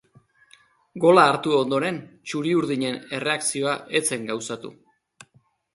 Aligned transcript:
Gola 1.03 1.25
hartu 1.33 1.53
ondoren 1.57 1.99
txuri-urdinen 2.31 2.99
erreakzioa 3.19 3.79
ez 4.03 4.07
zen 4.15 4.29
gauzatu. 4.33 4.79